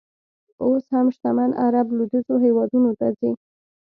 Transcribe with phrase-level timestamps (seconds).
[0.63, 3.31] اوس هم شتمن عر ب لویدیځو هېوادونو ته ځي.